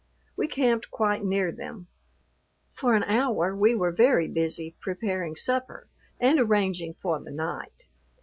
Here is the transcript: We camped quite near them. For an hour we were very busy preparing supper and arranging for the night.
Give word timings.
We 0.35 0.47
camped 0.47 0.89
quite 0.89 1.23
near 1.23 1.51
them. 1.51 1.85
For 2.73 2.95
an 2.95 3.03
hour 3.03 3.55
we 3.55 3.75
were 3.75 3.91
very 3.91 4.27
busy 4.27 4.75
preparing 4.79 5.35
supper 5.35 5.89
and 6.19 6.39
arranging 6.39 6.95
for 6.95 7.19
the 7.19 7.29
night. 7.29 7.85